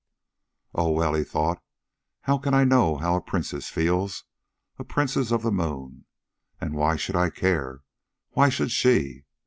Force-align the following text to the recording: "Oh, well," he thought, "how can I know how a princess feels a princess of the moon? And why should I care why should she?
"Oh, 0.73 0.89
well," 0.93 1.13
he 1.13 1.23
thought, 1.23 1.61
"how 2.21 2.39
can 2.39 2.55
I 2.55 2.63
know 2.63 2.95
how 2.95 3.15
a 3.15 3.21
princess 3.21 3.69
feels 3.69 4.23
a 4.79 4.83
princess 4.83 5.31
of 5.31 5.43
the 5.43 5.51
moon? 5.51 6.05
And 6.59 6.73
why 6.73 6.95
should 6.95 7.15
I 7.15 7.29
care 7.29 7.81
why 8.31 8.49
should 8.49 8.71
she? 8.71 9.25